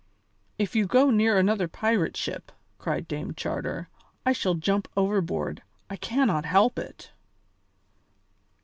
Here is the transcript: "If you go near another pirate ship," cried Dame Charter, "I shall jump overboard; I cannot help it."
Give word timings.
"If 0.57 0.75
you 0.75 0.87
go 0.87 1.11
near 1.11 1.37
another 1.37 1.67
pirate 1.67 2.17
ship," 2.17 2.51
cried 2.79 3.07
Dame 3.07 3.35
Charter, 3.35 3.87
"I 4.25 4.31
shall 4.33 4.55
jump 4.55 4.87
overboard; 4.97 5.61
I 5.91 5.95
cannot 5.95 6.43
help 6.43 6.79
it." 6.79 7.11